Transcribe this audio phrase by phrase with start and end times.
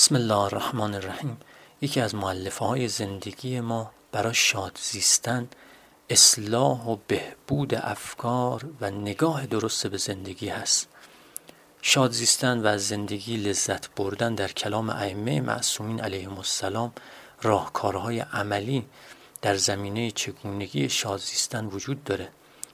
[0.00, 1.40] بسم الله الرحمن الرحیم.
[1.80, 5.48] یکی از معلفه های زندگی ما برای شاد زیستن
[6.10, 10.88] اصلاح و بهبود افکار و نگاه درست به زندگی هست.
[11.82, 16.92] شاد زیستن و زندگی لذت بردن در کلام ائمه معصومین علیهم السلام
[17.42, 18.86] راهکارهای عملی
[19.42, 22.28] در زمینه چگونگی شاد زیستن وجود داره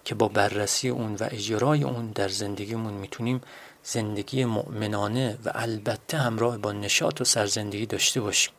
[0.04, 3.40] که با بررسی اون و اجرای اون در زندگیمون می‌تونیم
[3.88, 8.52] زندگی مؤمنانه و البته همراه با نشاط و سرزندگی داشته باشیم.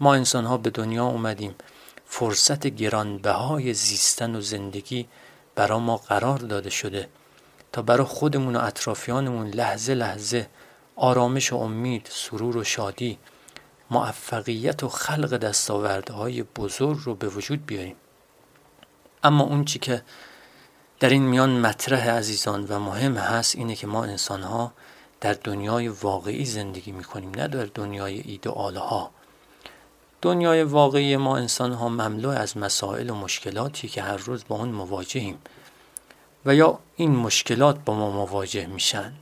[0.00, 1.54] ما انسان ها به دنیا اومدیم.
[2.06, 5.08] فرصت گرانبهای زیستن و زندگی
[5.54, 7.08] برا ما قرار داده شده
[7.72, 10.48] تا برای خودمون و اطرافیانمون لحظه لحظه
[10.96, 13.18] آرامش و امید سرور و شادی
[13.90, 17.96] موفقیت و خلق دستاوردهای بزرگ رو به وجود بیاریم.
[19.24, 20.02] اما اون چی که
[21.00, 24.72] در این میان مطرح عزیزان و مهم هست اینه که ما انسان ها
[25.20, 29.10] در دنیای واقعی زندگی می‌کنیم نه در دنیای ایدئال ها
[30.22, 34.68] دنیای واقعی ما انسان ها مملو از مسائل و مشکلاتی که هر روز با اون
[34.68, 35.38] مواجهیم
[36.46, 39.12] و یا این مشکلات با ما مواجه میشن.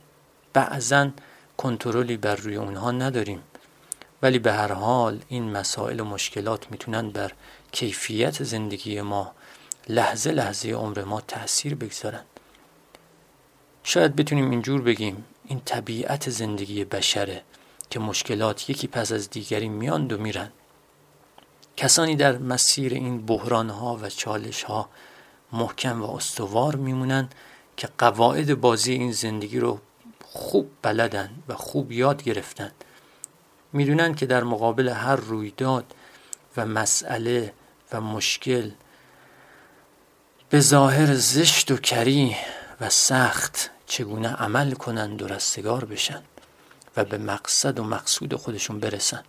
[0.53, 1.09] بعضا
[1.57, 3.43] کنترلی بر روی اونها نداریم
[4.21, 7.31] ولی به هر حال این مسائل و مشکلات می‌تونن بر
[7.71, 9.31] کیفیت زندگی ما
[9.89, 12.23] لحظه لحظه عمر ما تاثیر بگذارن
[13.83, 17.43] شاید بتونیم اینجور بگیم این طبیعت زندگی بشره
[17.89, 20.51] که مشکلات یکی پس از دیگری میان و میرن.
[21.77, 24.89] کسانی در مسیر این بحران ها و چالش ها
[25.51, 27.29] محکم و استوار میمونن
[27.77, 29.79] که قواعد بازی این زندگی رو
[30.25, 32.71] خوب بلدن و خوب یاد گرفتن.
[33.73, 35.93] می‌دونن که در مقابل هر رویداد
[36.57, 37.53] و مسئله
[37.91, 38.71] و مشکل
[40.49, 42.35] به ظاهر زشت و کری
[42.81, 46.21] و سخت چگونه عمل کنند و رستگار بشن
[46.97, 49.23] و به مقصد و مقصود خودشون برسن.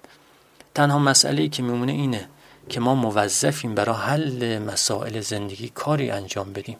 [0.74, 2.28] تنها مسئله که میمونه اینه
[2.68, 6.78] که ما موظفیم برای حل مسائل زندگی کاری انجام بدیم.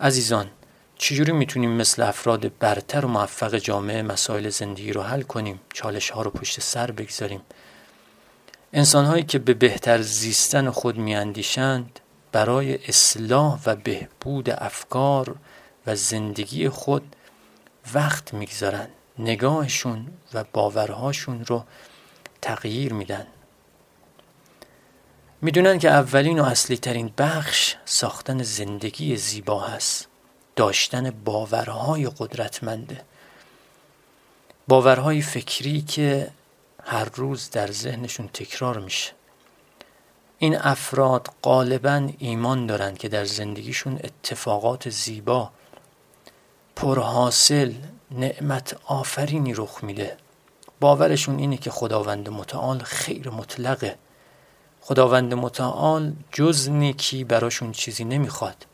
[0.00, 0.46] عزیزان
[0.98, 6.22] چجوری می‌تونیم مثل افراد برتر و موفق جامعه مسائل زندگی رو حل کنیم چالش ها
[6.22, 7.40] رو پشت سر بگذاریم؟
[8.72, 12.00] انسان هایی که به بهتر زیستن خود میاندیشند
[12.32, 15.36] برای اصلاح و بهبود افکار
[15.86, 17.16] و زندگی خود
[17.94, 18.88] وقت می‌گذارن.
[19.18, 21.64] نگاهشون و باورهاشون رو
[22.42, 23.26] تغییر میدن.
[25.42, 30.08] می‌دونن که اولین و اصلی ترین بخش ساختن زندگی زیبا هست.
[30.56, 33.04] داشتن باورهای قدرتمنده.
[34.68, 36.30] باورهای فکری که
[36.84, 39.12] هر روز در ذهنشون تکرار میشه.
[40.38, 45.50] این افراد غالبا ایمان دارند که در زندگیشون اتفاقات زیبا
[46.76, 47.72] پرحاصل
[48.10, 50.16] نعمت آفرینی رخ میده.
[50.80, 53.98] باورشون اینه که خداوند متعال خیر مطلقه.
[54.80, 58.66] خداوند متعال جز نیکی براشون چیزی نمی‌خواد.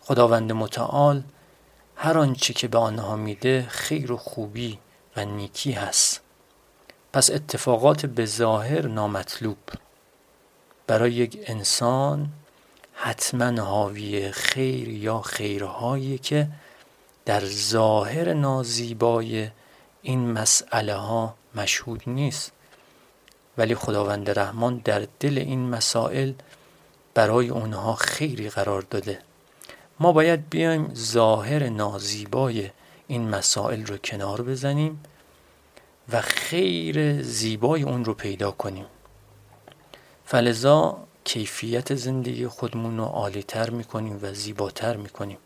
[0.00, 1.22] خداوند متعال
[1.96, 4.78] هر آنچه که به آنها میده خیر و خوبی
[5.16, 6.20] و نیکی هست.
[7.12, 9.58] پس اتفاقات به ظاهر نامطلوب.
[10.88, 12.28] برای یک انسان
[12.92, 16.48] حتما حاوی خیر یا خیرهایی که
[17.24, 19.48] در ظاهر نازیبای
[20.02, 22.52] این مسئله ها مشهود نیست.
[23.58, 26.32] ولی خداوند رحمان در دل این مسائل
[27.14, 29.18] برای اونها خیری قرار داده.
[30.00, 32.70] ما باید بیایم ظاهر نازیبای
[33.06, 35.00] این مسائل رو کنار بزنیم
[36.12, 38.86] و خیر زیبای اون رو پیدا کنیم.
[40.30, 45.38] فلزا کیفیت زندگی خودمون رو عالیتر می‌کنیم و زیباتر می‌کنیم.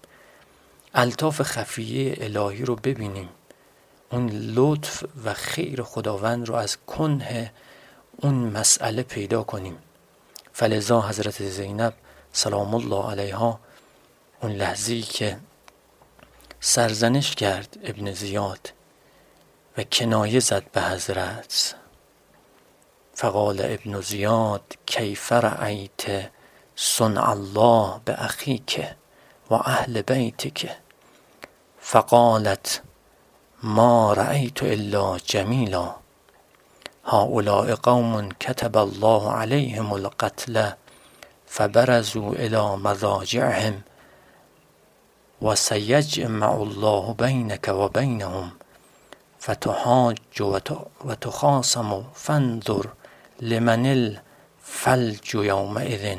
[0.94, 3.28] الطاف خفیه الهی رو ببینیم.
[4.10, 7.52] اون لطف و خیر خداوند رو از کنه
[8.16, 9.78] اون مسئله پیدا کنیم.
[10.52, 11.94] فلزا حضرت زینب
[12.32, 13.60] سلام الله علیها
[14.40, 15.38] اون لحظه که
[16.60, 18.72] سرزنش کرد ابن زیاد
[19.78, 21.74] و کنایه زد به حضرت.
[23.14, 26.30] فقال ابن زیاد کیف رأیت
[26.76, 28.84] صنع الله به اخیک
[29.50, 30.76] و اهل بیتک؟
[31.78, 32.82] فقالت
[33.62, 35.94] ما رأیت الا جمیلا.
[37.04, 40.72] هؤلاء قوم كتب الله عليهم القتل
[41.46, 43.80] فبرزوا الى مضاجعهم
[45.40, 48.50] وسيجمع الله بينك وبينهم
[49.38, 50.18] فتحاج
[51.04, 52.86] وتخاصم فانظر
[53.42, 56.16] لمن الفلج یومئذ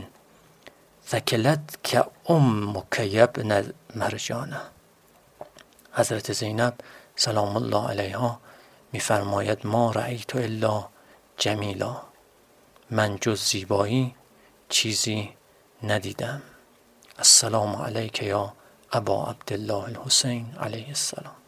[1.10, 3.00] ذکلت که امک
[3.96, 4.62] مرجانه.
[5.94, 6.74] حضرت زینب
[7.16, 8.40] سلام الله علیها
[8.92, 10.90] میفرماید ما رأیت الا
[11.38, 12.02] جمیلا.
[12.92, 14.16] من جز زیبایی
[14.70, 15.30] چیزی
[15.84, 16.42] ندیدم.
[17.18, 18.54] السلام علیک یا
[18.92, 21.43] ابا عبدالله الحسین علیه السلام.